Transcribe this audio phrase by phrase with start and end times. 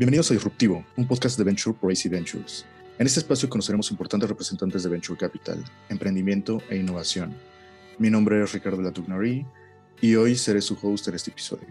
[0.00, 2.64] Bienvenidos a Disruptivo, un podcast de Venture por AC Ventures.
[2.98, 7.36] En este espacio conoceremos importantes representantes de Venture Capital, emprendimiento e innovación.
[7.98, 9.44] Mi nombre es Ricardo Latugnari
[10.00, 11.68] y hoy seré su host en este episodio.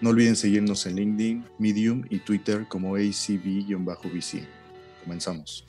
[0.00, 4.48] No olviden seguirnos en LinkedIn, Medium y Twitter como ACB-VC.
[5.04, 5.64] Comenzamos.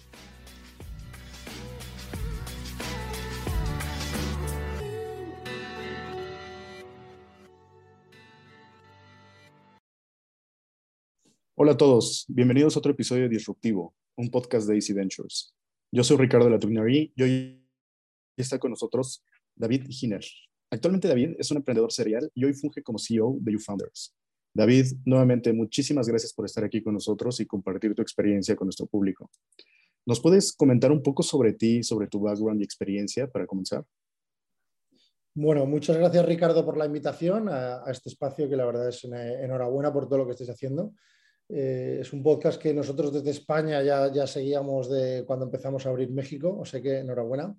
[11.63, 15.53] Hola a todos, bienvenidos a otro episodio de Disruptivo, un podcast de AC Ventures.
[15.91, 17.69] Yo soy Ricardo Latugnari y hoy
[18.35, 19.23] está con nosotros
[19.55, 20.25] David Giner.
[20.71, 24.15] Actualmente David es un emprendedor serial y hoy funge como CEO de YouFounders.
[24.55, 28.87] David, nuevamente muchísimas gracias por estar aquí con nosotros y compartir tu experiencia con nuestro
[28.87, 29.29] público.
[30.07, 33.85] ¿Nos puedes comentar un poco sobre ti, sobre tu background y experiencia para comenzar?
[35.35, 39.03] Bueno, muchas gracias Ricardo por la invitación a, a este espacio que la verdad es
[39.03, 40.95] enhorabuena por todo lo que estés haciendo.
[41.53, 45.89] Eh, es un podcast que nosotros desde España ya, ya seguíamos de cuando empezamos a
[45.89, 47.53] abrir México, o sea que enhorabuena.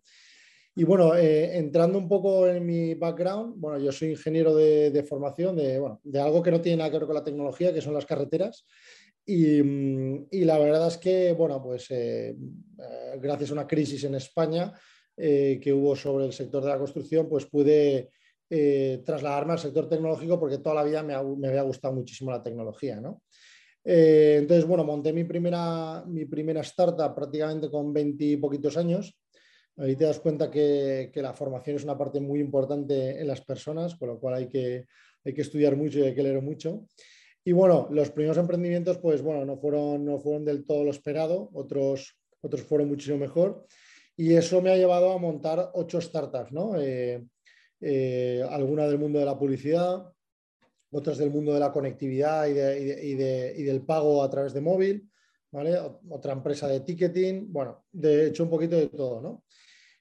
[0.74, 5.56] Y bueno, eh, entrando un poco en mi background, bueno, yo soy ingeniero de, formación
[5.56, 7.92] de, bueno, de, algo que no tiene nada que ver con la tecnología, que son
[7.92, 8.66] las carreteras.
[9.26, 12.34] Y, mm, la verdad es que, bueno, pues eh,
[13.20, 14.72] gracias a una crisis en España
[15.14, 18.10] que hubo sobre el sector de la construcción, pues pude
[19.04, 22.98] trasladarme al sector tecnológico porque toda la vida me, me había gustado muchísimo la tecnología,
[22.98, 23.22] ¿no?
[23.84, 29.16] Eh, entonces, bueno, monté mi primera, mi primera startup prácticamente con 20 y poquitos años.
[29.76, 33.96] Ahí te das cuenta que, la formación es una parte muy importante en las personas,
[33.96, 34.86] con lo cual hay que,
[35.24, 36.86] hay que estudiar mucho y hay que leer mucho.
[37.44, 41.50] Y bueno, los primeros emprendimientos, pues bueno, no fueron, no fueron del todo lo esperado,
[41.54, 43.66] otros, otros fueron muchísimo mejor.
[44.16, 46.80] Y eso me ha llevado a montar ocho startups, ¿no?
[46.80, 47.24] Eh,
[47.80, 50.04] eh, alguna del mundo de la publicidad,
[50.92, 55.10] otras del mundo de la conectividad y, del pago a través de móvil,
[55.50, 55.76] ¿vale?
[56.10, 59.44] Otra empresa de ticketing, bueno, de hecho un poquito de todo, ¿no?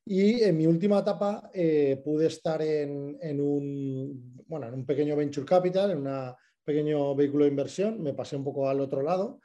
[0.05, 5.45] Y en mi última etapa eh, pude estar en, un, bueno, en un pequeño venture
[5.45, 6.33] capital, en un
[6.63, 9.39] pequeño vehículo de inversión, me pasé un poco al otro lado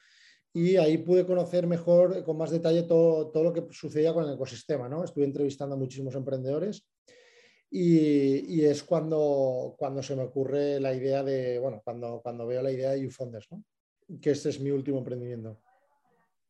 [0.53, 4.35] y ahí pude conocer mejor, con más detalle, todo, todo lo que sucedía con el
[4.35, 5.05] ecosistema, ¿no?
[5.05, 6.89] Estuve entrevistando a muchísimos emprendedores
[7.71, 12.73] y, es cuando, cuando se me ocurre la idea de, bueno, cuando, cuando veo la
[12.73, 13.65] idea de YouFounders, ¿no?
[14.21, 15.61] que este es mi último emprendimiento.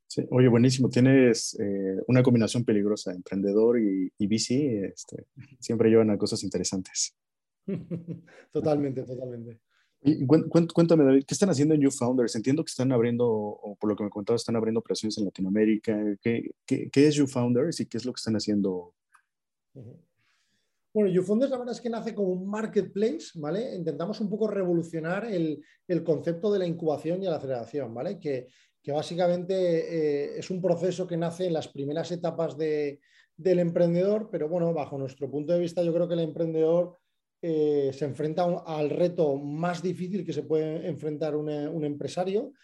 [0.08, 0.88] Sí, oye, buenísimo.
[0.88, 5.26] Tienes eh, una combinación peligrosa, emprendedor y, y VC, este,
[5.58, 7.16] siempre llevan a cosas interesantes.
[8.52, 9.58] totalmente, totalmente.
[10.02, 12.36] Y cuéntame, David, ¿qué están haciendo en YouFounders?
[12.36, 15.98] Entiendo que están abriendo, o por lo que me contabas, están abriendo operaciones en Latinoamérica.
[16.22, 18.94] ¿Qué, qué, qué es YouFounders y qué es lo que están haciendo?
[20.96, 23.74] Bueno, YouFounders la verdad es que nace como un marketplace, ¿vale?
[23.74, 25.62] Intentamos un poco revolucionar el,
[26.02, 28.18] concepto de la incubación y la aceleración, ¿vale?
[28.18, 28.46] Que,
[28.86, 32.98] básicamente eh, es un proceso que nace en las primeras etapas del
[33.36, 36.96] emprendedor, pero bueno, bajo nuestro punto de vista, yo creo que el emprendedor
[37.42, 42.54] eh, se enfrenta al reto más difícil que se puede enfrentar un, un empresario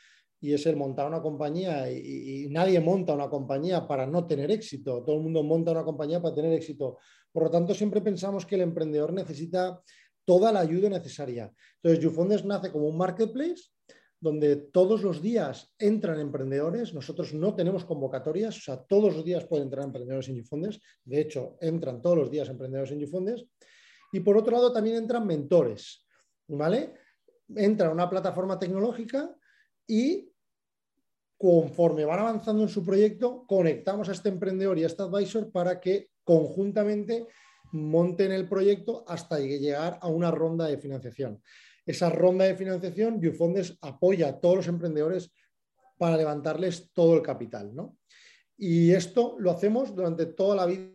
[0.42, 5.04] y es el montar una compañía y, nadie monta una compañía para no tener éxito,
[5.04, 6.98] todo el mundo monta una compañía para tener éxito.
[7.30, 9.80] Por lo tanto, siempre pensamos que el emprendedor necesita
[10.24, 11.50] toda la ayuda necesaria.
[11.76, 13.62] Entonces, YouFounders nace como un marketplace
[14.20, 16.92] donde todos los días entran emprendedores.
[16.92, 20.80] Nosotros no tenemos convocatorias, o sea, todos los días pueden entrar emprendedores en YouFounders.
[21.04, 23.46] De hecho, entran todos los días emprendedores en YouFounders.
[24.12, 26.04] Y por otro lado, también entran mentores,
[26.48, 26.94] ¿vale?
[27.54, 29.34] Entra una plataforma tecnológica
[29.86, 30.31] y
[31.42, 35.80] conforme van avanzando en su proyecto, conectamos a este emprendedor y a este advisor para
[35.80, 37.26] que conjuntamente
[37.72, 41.42] monten el proyecto hasta llegar a una ronda de financiación.
[41.84, 45.32] Esa ronda de financiación, Viewfondes apoya a todos los emprendedores
[45.98, 47.72] para levantarles todo el capital.
[48.56, 50.92] Y esto lo hacemos durante toda la vida.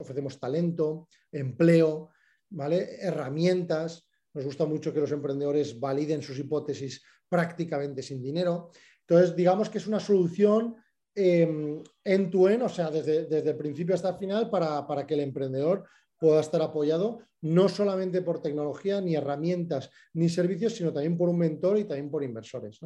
[0.00, 2.10] Ofrecemos talento, empleo,
[2.48, 2.96] ¿vale?
[3.00, 4.08] herramientas.
[4.34, 8.72] Nos gusta mucho que los emprendedores validen sus hipótesis prácticamente sin dinero.
[9.08, 10.76] Entonces, digamos que es una solución
[11.14, 15.20] en em, tu en o sea, desde, el principio hasta el final, para, que el
[15.20, 15.84] emprendedor
[16.18, 21.38] pueda estar apoyado no solamente por tecnología, ni herramientas, ni servicios, sino también por un
[21.38, 22.80] mentor y también por inversores.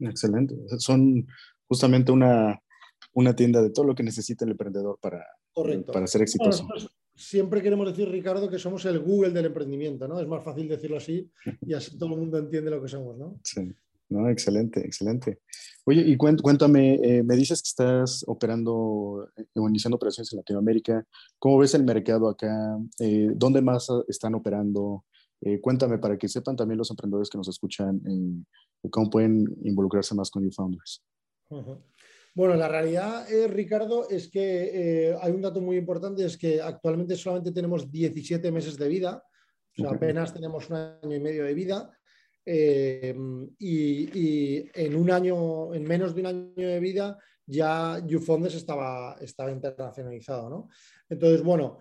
[0.00, 0.56] Excelente.
[0.78, 1.26] Son
[1.66, 2.60] justamente una,
[3.36, 5.24] tienda de todo lo que necesita el emprendedor para,
[5.92, 6.66] para ser exitoso.
[7.14, 10.20] siempre queremos decir, Ricardo, que somos el Google del emprendimiento, ¿no?
[10.20, 11.30] Es más fácil decirlo así
[11.62, 13.38] y así todo el mundo entiende lo que somos, ¿no?
[13.44, 13.72] Sí.
[14.10, 15.40] No, excelente, excelente.
[15.84, 21.04] Oye, y cuéntame, eh, me dices que estás operando eh, o iniciando operaciones en Latinoamérica.
[21.38, 22.78] ¿Cómo ves el mercado acá?
[23.00, 25.04] Eh, ¿Dónde más están operando?
[25.40, 28.00] Eh, cuéntame para que sepan también los emprendedores que nos escuchan
[28.90, 31.04] cómo pueden involucrarse más con YouFounders.
[32.34, 37.52] Bueno, la realidad, Ricardo, es que hay un dato muy importante, es que actualmente solamente
[37.52, 39.22] tenemos 17 meses de vida,
[39.78, 41.97] o sea, apenas tenemos un año y medio de vida.
[42.46, 43.10] Y,
[44.74, 50.50] en un año, en menos de un año de vida, ya YouFondes estaba, estaba internacionalizado.
[50.50, 50.68] ¿no?
[51.08, 51.78] Entonces, bueno,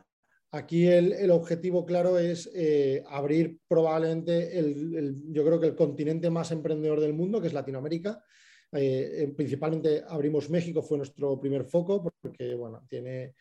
[0.52, 6.52] aquí el, objetivo claro es eh, abrir probablemente, el, yo creo que el continente más
[6.52, 8.24] emprendedor del mundo, que es Latinoamérica.
[8.72, 13.36] Eh, eh, principalmente abrimos México, fue nuestro primer foco, porque bueno, tiene,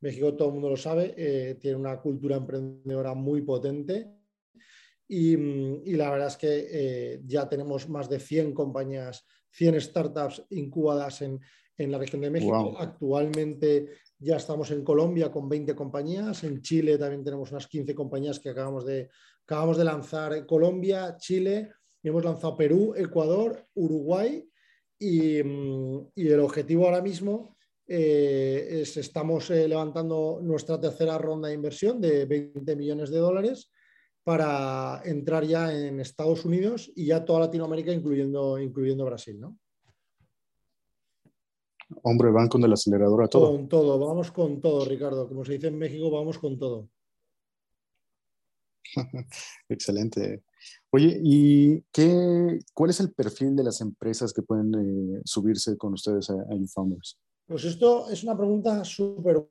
[0.00, 4.17] México todo el mundo lo sabe, tiene una cultura emprendedora muy potente.
[5.08, 11.22] Y, y la verdad es que ya tenemos más de 100 compañías, 100 startups incubadas
[11.22, 11.40] en,
[11.78, 12.76] en la región de México.
[12.78, 13.88] Actualmente
[14.18, 18.50] ya estamos en Colombia con 20 compañías, en Chile también tenemos unas 15 compañías que
[18.50, 19.08] acabamos de,
[19.44, 20.44] acabamos de lanzar.
[20.44, 21.70] Colombia, Chile,
[22.02, 24.44] y hemos lanzado Perú, Ecuador, Uruguay.
[24.98, 27.56] Y, mm, el objetivo ahora mismo
[27.86, 33.70] eh, es estamos eh, levantando nuestra tercera ronda de inversión de 20 millones de dólares
[34.28, 39.40] para entrar ya en Estados Unidos y ya toda Latinoamérica, incluyendo, incluyendo Brasil.
[39.40, 39.58] ¿no?
[42.02, 43.52] Hombre, van con el acelerador a todo.
[43.52, 45.26] Con todo, vamos con todo, Ricardo.
[45.26, 46.90] Como se dice en México, vamos con todo.
[49.70, 50.42] Excelente.
[50.90, 55.94] Oye, ¿y qué, cuál es el perfil de las empresas que pueden eh, subirse con
[55.94, 56.86] ustedes a, a?
[57.46, 59.48] Pues esto es una pregunta súper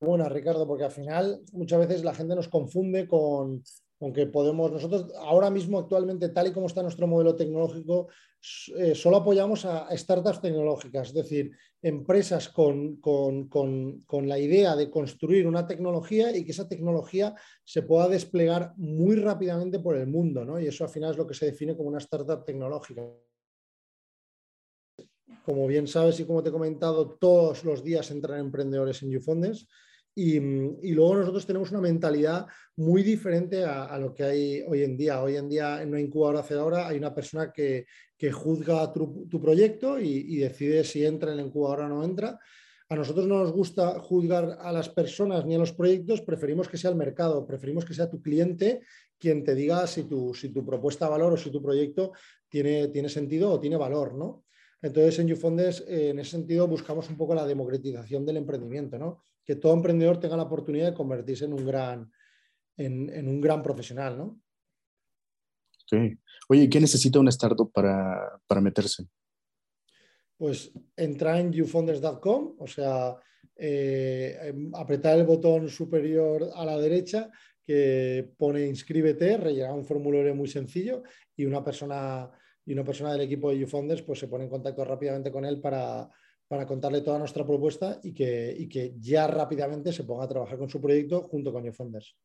[0.00, 3.62] buena, Ricardo, porque al final muchas veces la gente nos confunde con,
[4.00, 8.08] aunque podemos, nosotros ahora mismo actualmente, tal y como está nuestro modelo tecnológico,
[8.76, 11.50] eh, solo apoyamos a, startups tecnológicas, es decir,
[11.82, 13.00] empresas con,
[14.22, 17.34] la idea de construir una tecnología y que esa tecnología
[17.64, 20.60] se pueda desplegar muy rápidamente por el mundo, ¿no?
[20.60, 23.02] Y eso al final es lo que se define como una startup tecnológica.
[25.44, 29.66] Como bien sabes y como te he comentado, todos los días entran emprendedores en YouFondes
[30.18, 30.40] y,
[30.94, 35.22] luego nosotros tenemos una mentalidad muy diferente a, lo que hay hoy en día.
[35.22, 37.86] Hoy en día en una incubadora ahora hay una persona que,
[38.32, 42.36] juzga tu, proyecto y, decide si entra en la incubadora o no entra.
[42.88, 46.78] A nosotros no nos gusta juzgar a las personas ni a los proyectos, preferimos que
[46.78, 48.80] sea el mercado, preferimos que sea tu cliente
[49.18, 52.12] quien te diga si tu, si tu propuesta de valor o si tu proyecto
[52.48, 54.44] tiene, tiene sentido o tiene valor, ¿no?
[54.80, 59.24] Entonces, en YouFondes, eh, en ese sentido, buscamos un poco la democratización del emprendimiento, ¿no?
[59.48, 62.12] Que todo emprendedor tenga la oportunidad de convertirse en un gran,
[62.76, 64.38] en, un gran profesional, ¿no?
[65.86, 66.18] Sí.
[66.50, 69.06] Oye, ¿qué necesita una startup para, meterse?
[70.36, 73.16] Pues entrar en youfunders.com, o sea,
[73.56, 77.30] eh, em, apretar el botón superior a la derecha
[77.64, 81.04] que pone inscríbete, rellenar un formulario muy sencillo
[81.34, 82.30] y una persona,
[82.66, 85.58] y una persona del equipo de YouFounders pues se pone en contacto rápidamente con él
[85.58, 86.10] para,
[86.48, 90.68] para contarle toda nuestra propuesta y que, que, ya rápidamente se ponga a trabajar con
[90.68, 92.16] su proyecto junto con YouFunders.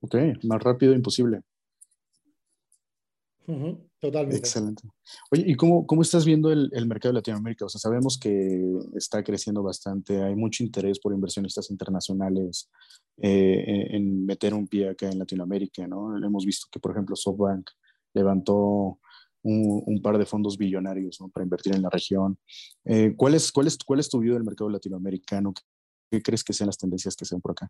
[0.00, 0.14] Ok,
[0.44, 1.42] más rápido imposible.
[3.98, 4.38] totalmente.
[4.38, 4.82] Excelente.
[5.32, 7.64] Oye, ¿y cómo, cómo estás viendo el, el, mercado de Latinoamérica?
[7.64, 8.62] O sea, sabemos que
[8.94, 12.70] está creciendo bastante, hay mucho interés por inversionistas internacionales
[13.22, 16.16] eh, en, meter un pie acá en Latinoamérica, ¿no?
[16.16, 17.68] Hemos visto que, por ejemplo, SoftBank
[18.14, 18.98] levantó
[19.42, 22.38] un, par de fondos billonarios para invertir en la región.
[22.84, 25.52] Eh, ¿cuál, es, cuál, es, ¿Cuál es tu view del mercado latinoamericano?
[26.10, 27.68] ¿Qué crees que sean las tendencias que sean por acá?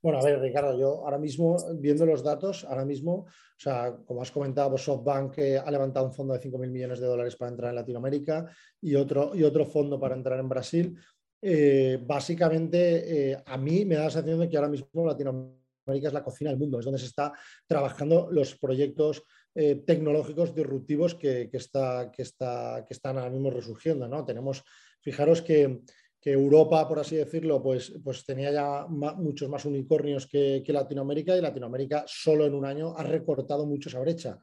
[0.00, 4.20] Bueno, a ver, Ricardo, yo ahora mismo, viendo los datos, ahora mismo, o sea, como
[4.20, 7.70] has comentado, SoftBank eh, ha levantado un fondo de 5.000 millones de dólares para entrar
[7.70, 10.98] en Latinoamérica y otro, y otro fondo para entrar en Brasil.
[11.40, 16.22] Eh, básicamente, a mí me da la sensación de que ahora mismo Latinoamérica es la
[16.22, 17.32] cocina del mundo, es donde se está
[17.66, 19.22] trabajando los proyectos
[19.54, 24.08] eh, tecnológicos disruptivos que, está, que, está, que están ahora mismo resurgiendo.
[24.08, 24.24] ¿no?
[24.24, 24.62] Tenemos,
[25.00, 25.80] fijaros que,
[26.24, 32.04] Europa, por así decirlo, pues, pues tenía ya muchos más unicornios que, Latinoamérica y Latinoamérica
[32.06, 34.38] solo en un año ha recortado mucho esa brecha.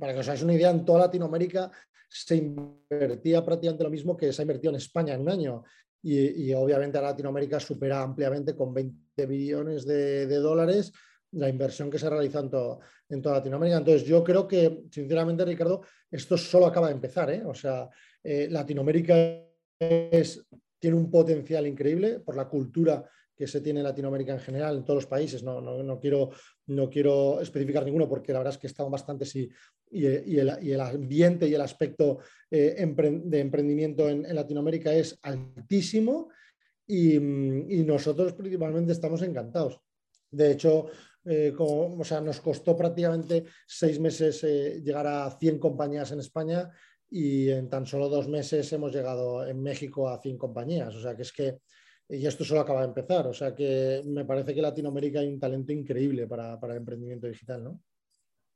[0.00, 1.70] Para que os hagáis una idea, en toda Latinoamérica
[2.08, 5.62] se invertía prácticamente lo mismo que se ha invertido en España en un año.
[6.06, 10.92] Y, obviamente Latinoamérica supera ampliamente con 20 billones de, dólares
[11.32, 13.78] la inversión que se ha realizado en, toda Latinoamérica.
[13.78, 15.80] Entonces, yo creo que, sinceramente, Ricardo,
[16.10, 17.30] esto solo acaba de empezar.
[17.30, 17.42] ¿eh?
[17.44, 17.88] O sea,
[18.22, 19.14] eh, Latinoamérica
[20.84, 24.84] tiene un potencial increíble por la cultura que se tiene en Latinoamérica en general, en
[24.84, 25.42] todos los países.
[25.42, 26.28] No, no, quiero,
[26.66, 29.48] no quiero especificar ninguno porque la verdad es que están bastante sí,
[29.90, 32.18] y, el, ambiente y el aspecto
[32.50, 32.76] eh,
[33.24, 36.28] de emprendimiento en, Latinoamérica es altísimo
[36.86, 39.80] y, y nosotros principalmente estamos encantados.
[40.30, 40.88] De hecho,
[41.24, 46.70] eh, o sea, nos costó prácticamente seis meses eh, llegar a 100 compañías en España
[47.16, 50.92] y en tan solo dos meses hemos llegado en México a 100 compañías.
[50.96, 51.60] O sea, que es que,
[52.08, 55.38] y esto solo acaba de empezar, o sea, que me parece que Latinoamérica hay un
[55.38, 57.80] talento increíble para, para el emprendimiento digital, ¿no?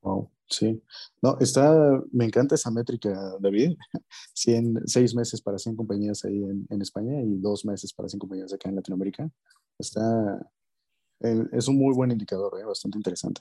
[0.03, 0.83] Wow, sí.
[1.23, 3.77] No, está, me encanta esa métrica, David.
[4.35, 8.19] 100, seis meses para 100 compañías ahí en, en, España y dos meses para 100
[8.19, 9.31] compañías acá en Latinoamérica.
[9.79, 10.51] Está,
[11.21, 12.65] es un muy buen indicador, ¿eh?
[12.65, 13.41] bastante interesante.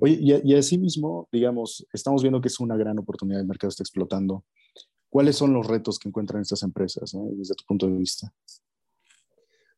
[0.00, 3.68] Oye, y, y así mismo, digamos, estamos viendo que es una gran oportunidad, el mercado
[3.68, 4.44] está explotando.
[5.08, 8.32] ¿Cuáles son los retos que encuentran estas empresas eh, desde tu punto de vista?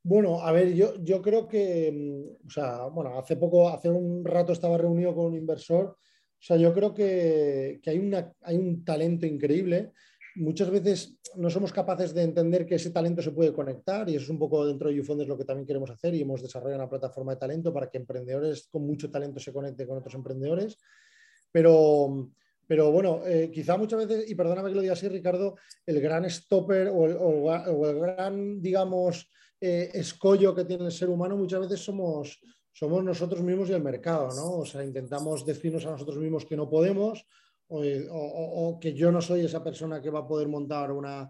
[0.02, 4.24] Bueno, a ver, yo, yo creo que, mm, o sea, bueno, hace poco, hace un
[4.24, 8.56] rato estaba reunido con un inversor, o sea, yo creo que, que hay, una, hay
[8.56, 9.92] un talento increíble
[10.36, 14.24] muchas veces no somos capaces de entender que ese talento se puede conectar y eso
[14.24, 16.90] es un poco dentro de YouFondes lo que también queremos hacer y hemos desarrollado una
[16.90, 20.78] plataforma de talento para que emprendedores con mucho talento se conecten con otros emprendedores.
[21.50, 22.30] Pero,
[22.66, 26.28] pero bueno, eh, quizá muchas veces, y perdóname que lo diga así, Ricardo, el gran
[26.28, 32.38] stopper o el, gran, digamos, eh, escollo que tiene el ser humano muchas veces somos,
[32.72, 34.58] somos nosotros mismos y el mercado, ¿no?
[34.58, 37.26] O sea, intentamos decirnos a nosotros mismos que no podemos
[37.68, 41.28] o, que yo no soy esa persona que va a poder montar una,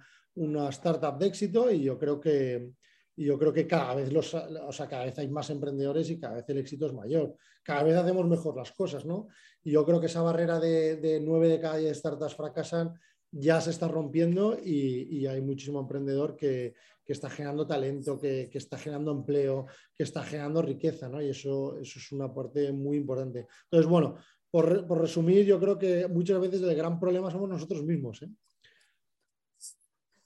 [0.71, 2.71] startup de éxito y yo creo que,
[3.17, 6.35] yo creo que cada vez, los, o sea, cada vez hay más emprendedores y cada
[6.35, 7.35] vez el éxito es mayor.
[7.63, 9.29] Cada vez hacemos mejor las cosas, ¿no?
[9.65, 12.95] Y yo creo que esa barrera de, de 9 de cada 10 startups fracasan
[13.39, 16.75] ya se está rompiendo y, hay muchísimo emprendedor que,
[17.07, 21.23] está generando talento, que, está generando empleo, que está generando riqueza, ¿no?
[21.23, 23.47] Y eso, eso es una parte muy importante.
[23.65, 24.17] Entonces, bueno,
[24.51, 28.23] por, resumir, yo creo que muchas veces el gran problema somos nosotros mismos.
[28.23, 28.31] ¿eh?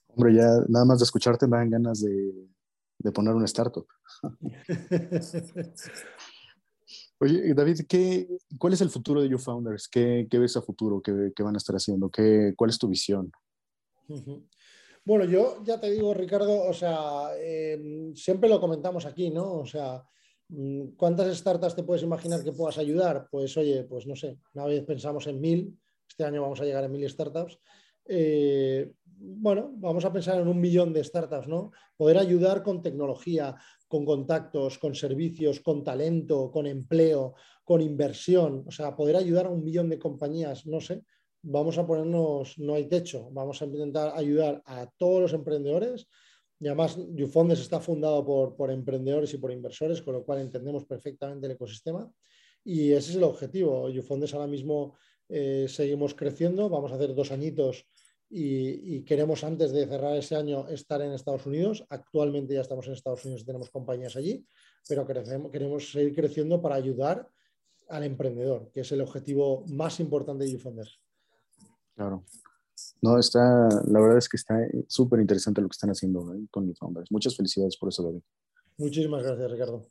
[0.07, 2.47] Hombre, ya nada más de escucharte me dan ganas de,
[3.13, 3.87] poner un startup.
[7.19, 9.87] Oye, David, ¿qué, ¿cuál es el futuro de YouFounders?
[9.87, 11.01] ¿Qué, ¿Qué, ves a futuro?
[11.01, 12.09] ¿Qué, qué van a estar haciendo?
[12.09, 13.31] ¿Qué, ¿Cuál es tu visión?
[15.03, 19.53] Bueno, yo ya te digo, Ricardo, o sea, em, siempre lo comentamos aquí, ¿no?
[19.53, 20.03] O sea,
[20.97, 23.27] ¿Cuántas startups te puedes imaginar que puedas ayudar?
[23.31, 26.83] Pues oye, pues no sé, una vez pensamos en mil, este año vamos a llegar
[26.83, 27.57] a mil startups.
[28.05, 31.71] Eh, bueno, vamos a pensar en un millón de startups, ¿no?
[31.95, 33.55] Poder ayudar con tecnología,
[33.87, 39.51] con contactos, con servicios, con talento, con empleo, con inversión, o sea, poder ayudar a
[39.51, 41.03] un millón de compañías, no sé,
[41.43, 46.07] vamos a ponernos, no hay techo, vamos a intentar ayudar a todos los emprendedores
[46.61, 48.23] y además, YouFondes está fundado
[48.55, 52.07] por, emprendedores y por inversores, con lo cual entendemos perfectamente el ecosistema.
[52.63, 53.89] Y ese es el objetivo.
[53.89, 54.95] YouFondes ahora mismo
[55.27, 57.87] eh, seguimos creciendo, vamos a hacer dos añitos
[58.29, 61.83] y, queremos antes de cerrar ese año estar en Estados Unidos.
[61.89, 64.45] Actualmente ya estamos en Estados Unidos y tenemos compañías allí,
[64.87, 67.27] pero queremos seguir creciendo para ayudar
[67.89, 70.99] al emprendedor, que es el objetivo más importante de YouFondes.
[71.95, 72.23] Claro.
[73.01, 74.55] No, está, la verdad es que está
[74.87, 76.45] súper interesante lo que están haciendo ¿eh?
[76.51, 77.11] con founders.
[77.11, 78.21] Muchas felicidades por eso, David.
[78.77, 79.87] Muchísimas gracias, Ricardo.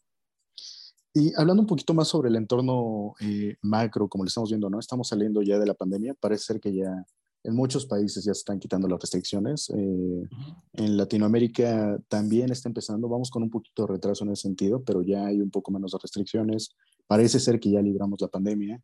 [1.13, 4.79] Y hablando un poquito más sobre el entorno eh, macro, como lo estamos viendo, ¿no?
[4.79, 6.15] Estamos saliendo ya de la pandemia.
[6.15, 7.05] Parece ser que ya
[7.43, 9.71] en muchos países ya se están quitando las restricciones.
[9.71, 10.29] Eh,
[10.75, 13.09] en Latinoamérica también está empezando.
[13.09, 15.93] Vamos con un poquito de retraso en ese sentido, pero ya hay un poco menos
[15.93, 16.77] de restricciones.
[17.09, 18.81] Parece ser que ya libramos la pandemia.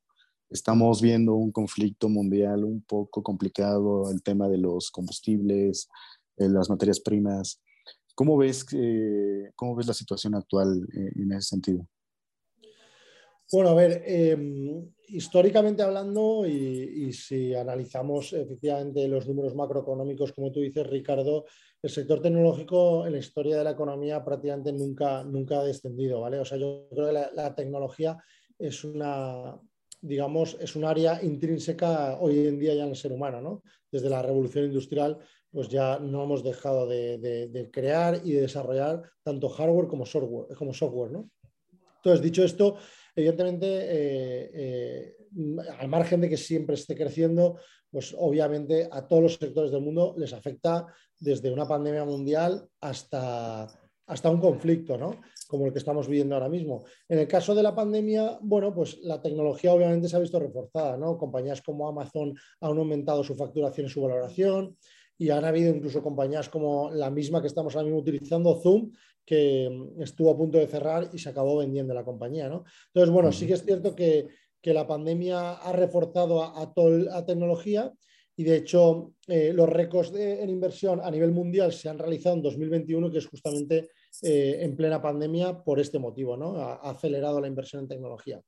[0.48, 5.88] Estamos viendo un conflicto mundial un poco complicado, el tema de los combustibles,
[6.36, 7.60] eh, las materias primas.
[8.14, 8.64] ¿Cómo ves,
[9.56, 11.86] cómo ves la situación actual eh, en ese sentido?
[13.52, 20.60] Bueno, a ver, em, históricamente hablando, y, si analizamos efectivamente los números macroeconómicos, como tú
[20.60, 21.44] dices, Ricardo,
[21.82, 26.40] el sector tecnológico en la historia de la economía prácticamente nunca, nunca ha descendido, ¿vale?
[26.40, 28.18] O sea, yo creo que la tecnología
[28.58, 29.60] es una,
[30.00, 33.62] digamos, es un área intrínseca hoy en día ya en el ser humano, ¿no?
[33.90, 35.18] Desde la revolución industrial,
[35.50, 40.74] pues ya no hemos dejado de, crear y de desarrollar tanto hardware como software, como
[40.74, 41.30] software, ¿no?
[41.96, 42.76] Entonces, dicho esto,
[43.14, 45.16] evidentemente, eh, eh,
[45.78, 47.58] al margen de que siempre esté creciendo,
[47.90, 50.86] pues obviamente a todos los sectores del mundo les afecta
[51.18, 53.66] desde una pandemia mundial hasta,
[54.06, 55.20] hasta un conflicto, ¿no?
[55.46, 56.84] como el que estamos viviendo ahora mismo.
[57.08, 60.96] En el caso de la pandemia, bueno, pues la tecnología obviamente se ha visto reforzada,
[60.96, 61.16] ¿no?
[61.16, 64.76] Compañías como Amazon han aumentado su facturación y su valoración
[65.18, 68.90] y han habido incluso compañías como la misma que estamos ahora mismo utilizando, Zoom,
[69.25, 72.64] que mm, estuvo a punto de cerrar y se acabó vendiendo la compañía, ¿no?
[72.88, 74.28] Entonces, bueno, sí que es cierto que,
[74.66, 77.92] la pandemia ha reforzado a, toda la tecnología
[78.36, 82.42] y de hecho eh, los récords en inversión a nivel mundial se han realizado en
[82.42, 83.90] 2021, que es justamente
[84.22, 86.56] eh, en plena pandemia por este motivo, ¿no?
[86.56, 88.40] Ha, acelerado la inversión en tecnología.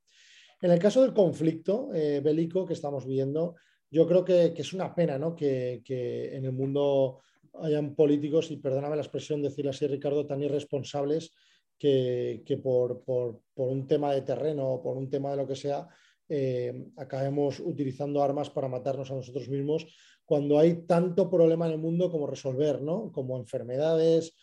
[0.61, 3.55] En el caso del conflicto eh, bélico que estamos viendo,
[3.89, 5.35] yo creo que, es una pena ¿no?
[5.35, 7.21] que, en el mundo
[7.61, 11.33] hayan políticos, y perdóname la expresión decirlo así, Ricardo, tan irresponsables
[11.77, 13.01] que, por,
[13.55, 15.87] un tema de terreno o por un tema de lo que sea,
[16.29, 19.87] eh, acabemos utilizando armas para matarnos a nosotros mismos
[20.25, 23.11] cuando hay tanto problema en el mundo como resolver, ¿no?
[23.11, 24.35] Como enfermedades,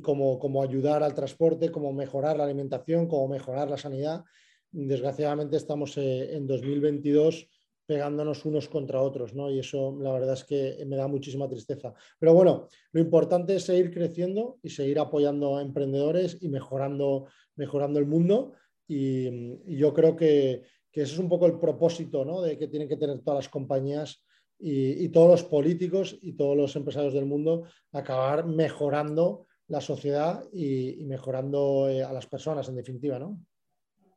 [0.00, 4.22] como, como ayudar al transporte, como mejorar la alimentación, como mejorar la sanidad.
[4.70, 7.48] Desgraciadamente estamos eh, en 2022
[7.86, 9.50] pegándonos unos contra otros, ¿no?
[9.50, 11.92] Y eso la verdad es que me da muchísima tristeza.
[12.18, 17.26] Pero bueno, lo importante es seguir creciendo y seguir apoyando a emprendedores y mejorando,
[17.56, 18.52] mejorando el mundo.
[18.86, 20.62] Y, yo creo que,
[20.94, 22.40] que, ese es un poco el propósito ¿no?
[22.40, 24.22] de que tienen que tener todas las compañías
[24.58, 31.04] y, todos los políticos y todos los empresarios del mundo, acabar mejorando la sociedad y,
[31.04, 33.38] mejorando eh, a las personas, en definitiva, ¿no?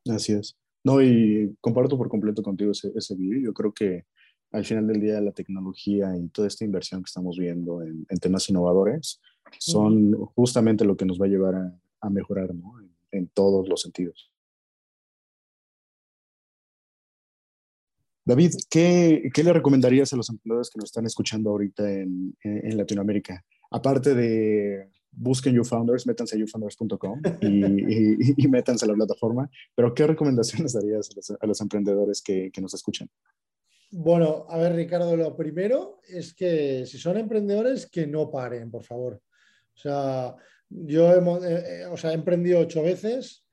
[0.10, 0.58] Así es.
[0.84, 3.42] No, y comparto por completo contigo ese, ese vídeo.
[3.48, 4.06] Yo creo que
[4.52, 8.50] al final del día la tecnología y toda esta inversión que estamos viendo en, temas
[8.50, 9.20] innovadores
[9.60, 11.56] son justamente lo que nos va a llevar
[12.00, 12.74] a, mejorar ¿no?
[13.12, 14.32] en, todos los sentidos.
[18.28, 22.78] David, ¿qué, ¿qué, le recomendarías a los empleados que nos están escuchando ahorita en, en
[22.78, 23.42] Latinoamérica?
[23.72, 29.50] Aparte de busquen YouFounders, métanse a youfounders.com y, y, métanse a la plataforma.
[29.74, 33.10] Pero, ¿qué recomendaciones darías a los, emprendedores que, que, nos escuchan?
[33.92, 38.84] Bueno, a ver, Ricardo, lo primero es que si son emprendedores, que no paren, por
[38.84, 39.22] favor.
[39.74, 40.36] O sea,
[40.70, 43.47] yo he, o sea, he emprendido ocho veces.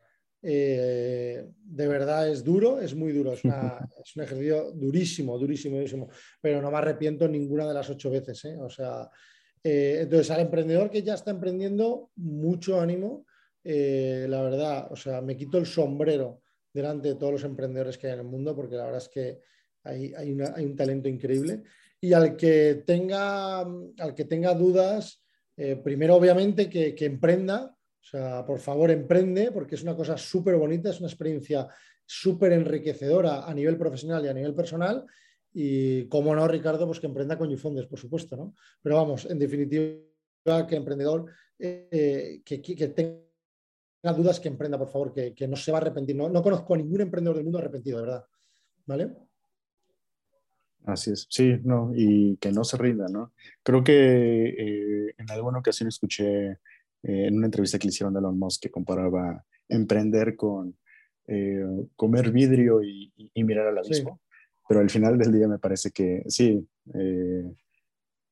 [0.47, 3.41] Eh, de verdad es duro, es muy duro, es,
[4.05, 6.09] es, un ejercicio durísimo, durísimo, durísimo,
[6.39, 8.45] pero no me arrepiento ninguna de las ocho veces.
[8.45, 8.59] ¿eh?
[8.61, 9.09] O sea,
[9.63, 13.27] eh, entonces, al emprendedor que ya está emprendiendo, mucho ánimo.
[13.67, 18.13] La verdad, o sea, me quito el sombrero delante de todos los emprendedores que hay
[18.13, 19.41] en el mundo, porque la verdad es que
[19.85, 21.63] hay, un talento increíble.
[21.99, 25.25] Y al que tenga, al que tenga dudas,
[25.83, 30.57] primero obviamente que, que, emprenda, o sea, por favor emprende, porque es una cosa súper
[30.57, 31.67] bonita, es una experiencia
[32.05, 35.07] súper enriquecedora a nivel profesional y a nivel personal.
[35.55, 38.55] Y como no, Ricardo, pues que emprenda con Ufondes, por supuesto, ¿no?
[38.83, 41.25] Pero vamos, en definitiva, que emprendedor
[41.59, 46.15] eh, que, tenga dudas, que emprenda, por favor, que, no se va a arrepentir.
[46.15, 48.25] No, no, conozco a ningún emprendedor del mundo arrepentido, de verdad.
[48.85, 49.13] ¿Vale?
[50.85, 53.33] Así es, sí, no, y que no se rinda, ¿no?
[53.63, 56.59] Creo que eh, en alguna ocasión escuché
[57.05, 60.77] eh, en una entrevista que le hicieron a Elon Musk que comparaba emprender con
[61.97, 64.21] comer vidrio y, mirar al abismo
[64.67, 67.55] pero al final del día me parece que sí, eh,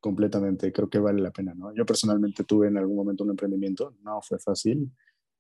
[0.01, 1.75] completamente, creo que vale la pena, ¿no?
[1.75, 4.91] Yo personalmente tuve en algún momento un emprendimiento, no fue fácil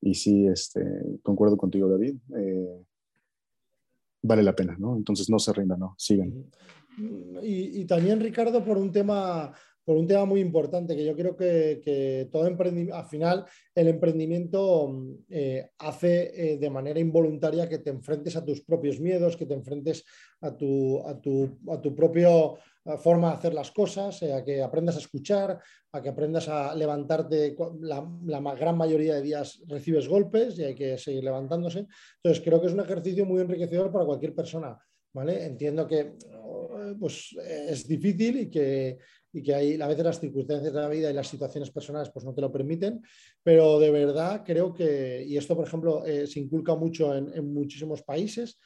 [0.00, 0.82] y sí, este,
[1.22, 2.84] concuerdo contigo, David, eh,
[4.22, 4.96] vale la pena, ¿no?
[4.96, 5.94] Entonces no se rindan, ¿no?
[5.96, 6.32] Sigan.
[7.42, 11.36] Y, y, también, Ricardo, por un tema por un tema muy importante, que yo creo
[11.36, 14.92] que, todo emprendimiento, al final el emprendimiento
[15.28, 19.54] eh, hace eh, de manera involuntaria que te enfrentes a tus propios miedos, que te
[19.54, 20.04] enfrentes
[20.40, 22.28] a tu, a tu, a tu propia
[22.98, 25.60] forma de hacer las cosas, eh, a que aprendas a escuchar,
[25.92, 27.56] a que aprendas a levantarte.
[27.80, 31.86] La, la, gran mayoría de días recibes golpes y hay que seguir levantándose.
[32.16, 34.78] Entonces, creo que es un ejercicio muy enriquecedor para cualquier persona.
[35.14, 35.44] ¿Vale?
[35.44, 36.14] Entiendo que
[36.98, 37.36] pues,
[37.68, 38.98] es difícil y que
[39.32, 42.24] y que hay, a veces las circunstancias de la vida y las situaciones personales pues
[42.24, 43.02] no te lo permiten,
[43.42, 48.02] pero de verdad creo que, y esto por ejemplo eh, se inculca mucho en, muchísimos
[48.02, 48.58] países,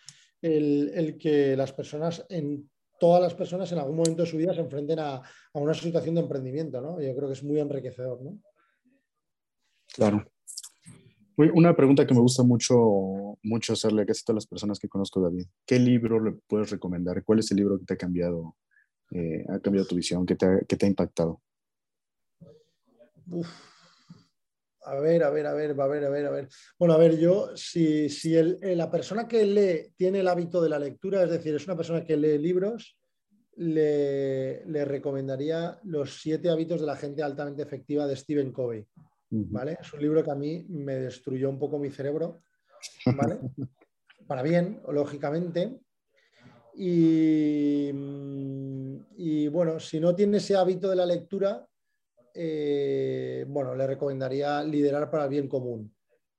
[0.42, 4.60] el, que las personas, en todas las personas en algún momento de su vida se
[4.60, 5.22] enfrenten a,
[5.54, 7.00] una situación de emprendimiento, ¿no?
[7.00, 8.38] Yo creo que es muy enriquecedor, ¿no?
[9.94, 10.26] Claro.
[11.36, 15.20] Una pregunta que me gusta mucho, mucho hacerle a casi todas las personas que conozco,
[15.20, 15.46] David.
[15.66, 17.22] ¿Qué libro le puedes recomendar?
[17.24, 18.56] ¿Cuál es el libro que te ha cambiado
[19.12, 20.26] eh, ha cambiado tu visión?
[20.26, 21.40] ¿Qué te ha, te ha impactado?
[24.84, 26.48] A ver, a ver, a ver, a ver, a ver, a ver.
[26.78, 30.78] Bueno, a ver, yo, si, si la persona que lee tiene el hábito de la
[30.78, 32.96] lectura, es decir, es una persona que lee libros,
[33.56, 38.86] le, le recomendaría Los siete hábitos de la gente altamente efectiva de Stephen Covey.
[39.30, 39.78] ¿vale?
[39.80, 42.42] Es un libro que a mí me destruyó un poco mi cerebro,
[43.06, 43.38] ¿vale?
[44.26, 45.80] Para bien, lógicamente,
[46.78, 47.94] Mm,
[49.16, 51.66] y, bueno, si no tiene ese hábito de la lectura,
[52.34, 55.92] eh, bueno, le recomendaría Liderar para el Bien Común.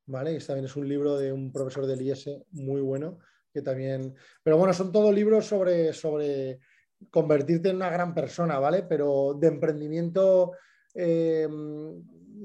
[0.06, 0.36] ¿Vale?
[0.36, 3.20] Este también es un libro de un profesor del IES muy bueno,
[3.54, 4.16] que también...
[4.42, 6.60] Pero bueno, son todos libros sobre, sobre
[7.10, 8.84] convertirte en una gran persona, ¿vale?
[8.84, 10.54] Pero de emprendimiento,
[10.94, 11.48] eh,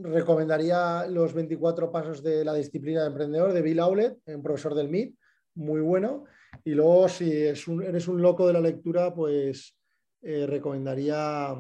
[0.01, 4.89] recomendaría los 24 pasos de la disciplina de emprendedor de Bill Aulet, un profesor del
[4.89, 5.17] MIT,
[5.55, 6.25] muy bueno.
[6.65, 9.77] Y luego, si eres un loco de la lectura, pues
[10.25, 11.53] eh, recomendaría,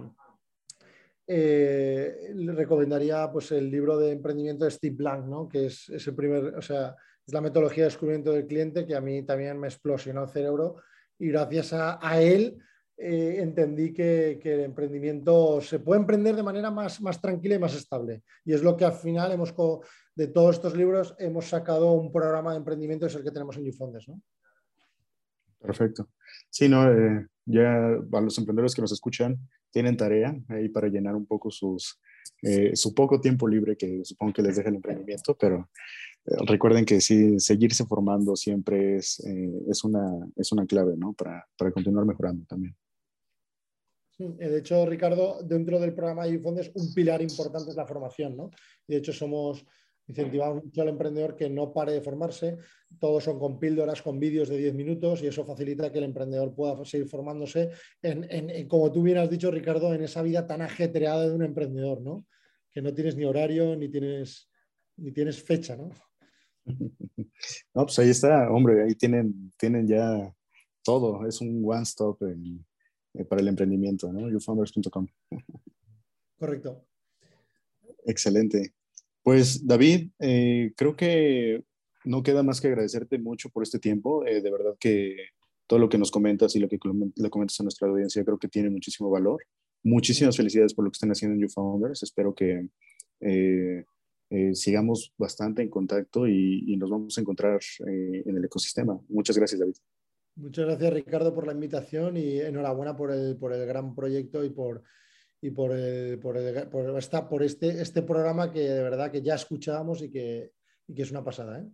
[1.26, 5.48] eh, recomendaría pues, el libro de emprendimiento de Steve Blank, ¿no?
[5.48, 6.94] que es, el primer, o sea,
[7.26, 10.76] es la metodología de descubrimiento del cliente que a mí también me explosionó el cerebro
[11.18, 12.56] y gracias a, él
[12.96, 17.74] eh, entendí que, el emprendimiento se puede emprender de manera más, más tranquila y más
[17.74, 18.22] estable.
[18.44, 19.52] Y es lo que al final hemos,
[20.14, 23.64] de todos estos libros, hemos sacado un programa de emprendimiento, es el que tenemos en
[23.64, 24.20] YouFondes, ¿no?
[25.62, 26.08] Perfecto.
[26.50, 29.38] Sí, no, eh, ya a los emprendedores que nos escuchan
[29.70, 32.00] tienen tarea ahí para llenar un poco sus,
[32.42, 35.70] eh, su poco tiempo libre que supongo que les deja el emprendimiento, pero
[36.46, 41.14] recuerden que sí, seguirse formando siempre es, es, una, es una clave, ¿no?
[41.14, 42.76] Para, para continuar mejorando también.
[44.18, 48.36] Eh, de hecho, Ricardo, dentro del programa de Fondes, un pilar importante es la formación,
[48.36, 48.50] ¿no?
[48.86, 49.64] de hecho, somos
[50.12, 52.58] incentivamos mucho al emprendedor que no pare de formarse.
[53.00, 56.54] Todos son con píldoras, con vídeos de 10 minutos y eso facilita que el emprendedor
[56.54, 57.70] pueda seguir formándose
[58.02, 62.02] en, como tú bien has dicho, Ricardo, en esa vida tan ajetreada de un emprendedor,
[62.02, 62.26] ¿no?
[62.70, 64.50] Que no tienes ni horario ni tienes,
[64.96, 65.90] ni tienes fecha, ¿no?
[67.74, 70.32] No, pues ahí está, hombre, ahí tienen, tienen ya
[70.84, 74.30] todo, es un one-stop eh, para el emprendimiento, ¿no?
[74.30, 75.08] YouFounders.com.
[76.38, 76.86] Correcto.
[78.04, 78.74] Excelente.
[79.22, 81.64] Pues David, eh, creo que
[82.04, 84.26] no queda más que agradecerte mucho por este tiempo.
[84.26, 85.16] Eh, de verdad que
[85.66, 86.78] todo lo que nos comentas y lo que
[87.16, 89.42] le comentas a nuestra audiencia creo que tiene muchísimo valor.
[89.84, 92.02] Muchísimas felicidades por lo que están haciendo en YouFounders.
[92.02, 92.68] Espero que
[94.54, 99.00] sigamos bastante en contacto y, y nos vamos a encontrar en el ecosistema.
[99.08, 99.74] Muchas gracias, David.
[100.34, 104.50] Muchas gracias, Ricardo, por la invitación y enhorabuena por el, por el gran proyecto y
[104.50, 104.82] por,
[105.42, 105.72] y por,
[106.20, 106.36] por,
[106.96, 110.52] esta, por este, este programa que de verdad que ya escuchábamos y que,
[110.86, 111.58] y que es una pasada.
[111.58, 111.68] ¿eh?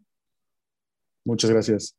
[1.25, 1.95] Muchas gracias.